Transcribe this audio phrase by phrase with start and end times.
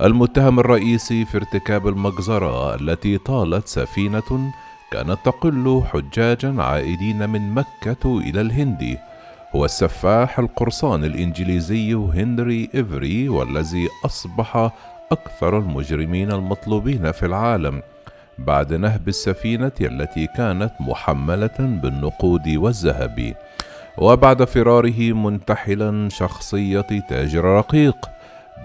[0.00, 4.52] المتهم الرئيسي في ارتكاب المجزرة التي طالت سفينة
[4.92, 8.98] كانت تقل حجاجا عائدين من مكة إلى الهند.
[9.54, 14.70] هو السفاح القرصان الإنجليزي هنري إيفري والذي أصبح
[15.12, 17.82] أكثر المجرمين المطلوبين في العالم.
[18.38, 23.34] بعد نهب السفينة التي كانت محملة بالنقود والذهب.
[23.98, 28.15] وبعد فراره منتحلا شخصية تاجر رقيق.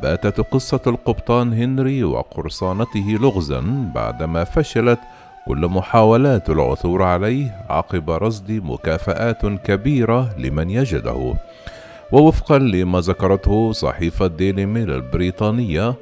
[0.01, 4.99] باتت قصة القبطان هنري وقرصانته لغزا بعدما فشلت
[5.47, 11.33] كل محاولات العثور عليه عقب رصد مكافآت كبيرة لمن يجده.
[12.11, 15.95] ووفقا لما ذكرته صحيفة ديلي ميل البريطانية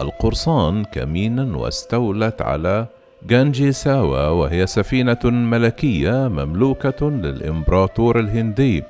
[0.00, 2.86] القرصان كمينا واستولت على
[3.26, 8.84] جانجي ساوا وهي سفينة ملكية مملوكة للإمبراطور الهندي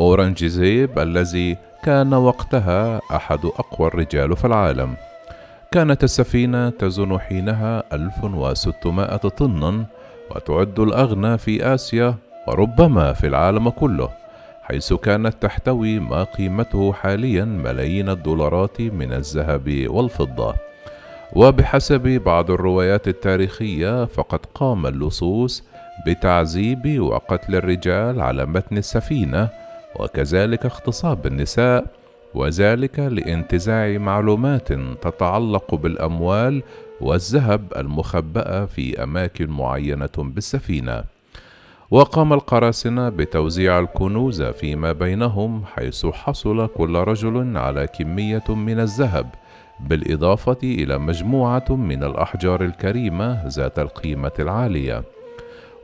[0.00, 4.94] أورنجزيب الذي كان وقتها أحد أقوى الرجال في العالم.
[5.72, 9.84] كانت السفينة تزن حينها 1600 طنا
[10.30, 12.14] وتعد الأغنى في آسيا
[12.48, 14.08] وربما في العالم كله
[14.62, 20.54] حيث كانت تحتوي ما قيمته حاليا ملايين الدولارات من الذهب والفضة.
[21.32, 25.64] وبحسب بعض الروايات التاريخية فقد قام اللصوص
[26.06, 29.48] بتعذيب وقتل الرجال على متن السفينة
[29.96, 31.84] وكذلك اغتصاب النساء
[32.34, 34.72] وذلك لانتزاع معلومات
[35.02, 36.62] تتعلق بالأموال
[37.00, 41.04] والذهب المخبأة في أماكن معينة بالسفينة.
[41.90, 49.26] وقام القراصنة بتوزيع الكنوز فيما بينهم حيث حصل كل رجل على كمية من الذهب،
[49.80, 55.04] بالإضافة إلى مجموعة من الأحجار الكريمة ذات القيمة العالية.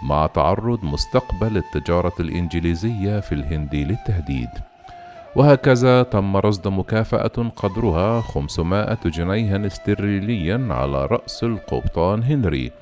[0.02, 4.48] مع تعرض مستقبل التجارة الإنجليزية في الهند للتهديد.
[5.36, 12.72] وهكذا تم رصد مكافأة قدرها 500 جنيها استرلينيا على رأس القبطان هنري.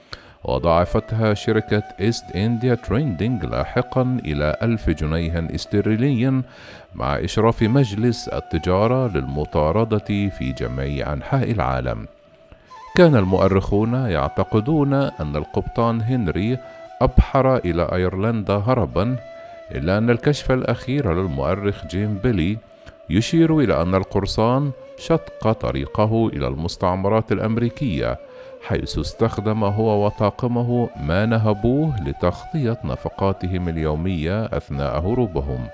[0.44, 6.42] وضاعفتها شركة East India Trading لاحقا إلى ألف جنيها استرلينيا
[6.94, 12.06] مع إشراف مجلس التجارة للمطاردة في جميع أنحاء العالم.
[12.96, 16.58] كان المؤرخون يعتقدون أن القبطان هنري
[17.02, 19.16] أبحر إلى أيرلندا هربا
[19.74, 22.58] إلا أن الكشف الأخير للمؤرخ جيم بيلي
[23.10, 28.18] يشير إلى أن القرصان شق طريقه إلى المستعمرات الأمريكية
[28.62, 35.66] حيث استخدم هو وطاقمه ما نهبوه لتغطية نفقاتهم اليومية أثناء هروبهم.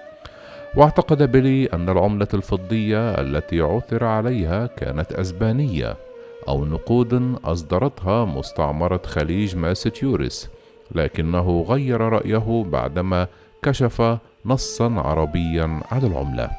[0.76, 5.96] واعتقد بيلي أن العملة الفضية التي عثر عليها كانت أسبانية
[6.49, 10.49] أو نقود أصدرتها مستعمرة خليج ماساتشوستس
[10.94, 13.26] لكنه غير رأيه بعدما
[13.64, 16.50] كشف نصا عربيا على العملة.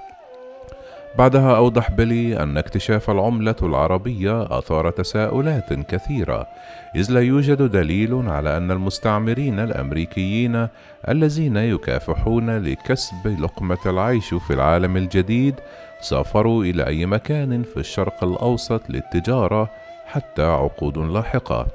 [1.18, 6.48] بعدها أوضح بيلي أن اكتشاف العملة العربية أثار تساؤلات كثيرة
[6.96, 10.68] إذ لا يوجد دليل على أن المستعمرين الأمريكيين
[11.10, 15.56] الذين يكافحون لكسب لقمة العيش في العالم الجديد
[16.02, 19.70] سافروا إلى أي مكان في الشرق الأوسط للتجارة
[20.06, 21.68] حتى عقود لاحقة.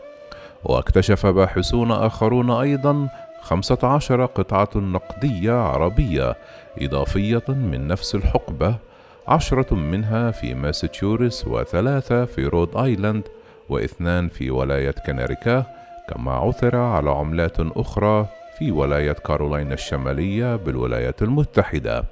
[0.65, 3.09] واكتشف باحثون آخرون أيضا
[3.41, 6.37] خمسة عشر قطعة نقدية عربية
[6.79, 8.75] إضافية من نفس الحقبة
[9.29, 13.23] عشرة منها في ماساتشوستس وثلاثة في رود آيلاند
[13.69, 15.65] واثنان في ولاية كونيتيكت
[16.09, 18.27] كما عثر على عملات أخرى
[18.59, 22.05] في ولاية كارولاينا الشمالية بالولايات المتحدة.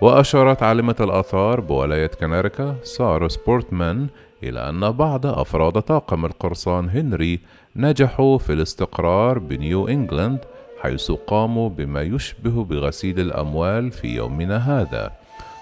[0.00, 4.06] وأشارت عالمة الآثار بولاية كونيتيكت سارة سبورتمان
[4.42, 7.40] إلى أن بعض أفراد طاقم القرصان هنري
[7.76, 10.38] نجحوا في الاستقرار بنيو إنجلاند
[10.82, 15.12] حيث قاموا بما يشبه بغسيل الأموال في يومنا هذا.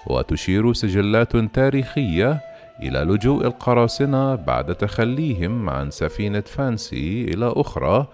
[0.07, 2.41] وتشير سجلات تاريخية
[2.81, 8.07] إلى لجوء القراصنة بعد تخليهم عن سفينة فانسي إلى أخرى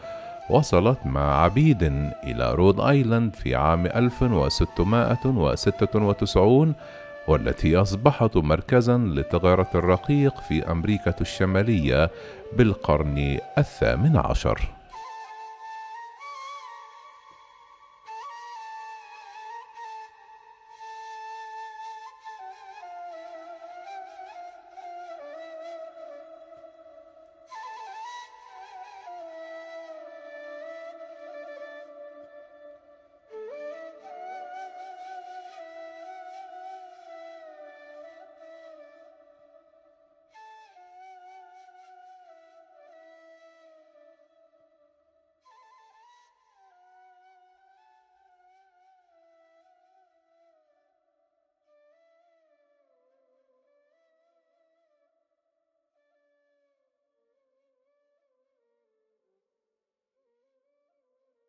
[0.49, 1.83] وصلت مع عبيد
[2.23, 6.73] إلى رود آيلاند في عام 1696
[7.27, 12.11] والتي أصبحت مركزا لتجارة الرقيق في أمريكا الشمالية
[12.57, 14.61] بالقرن الثامن عشر.